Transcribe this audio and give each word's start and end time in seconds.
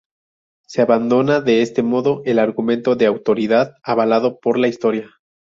Se 0.65 0.81
abandona 0.81 1.41
de 1.41 1.61
este 1.61 1.83
modo 1.83 2.23
el 2.25 2.39
argumento 2.39 2.95
de 2.95 3.05
autoridad 3.05 3.75
avalado 3.83 4.39
por 4.39 4.57
la 4.57 4.67
historia. 4.67 5.07